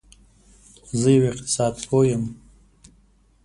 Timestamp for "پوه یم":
1.87-2.23